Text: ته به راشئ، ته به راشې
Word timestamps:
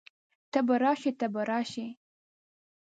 ته 0.51 0.59
به 0.67 0.75
راشئ، 0.83 1.11
ته 1.19 1.27
به 1.33 1.41
راشې 1.49 1.87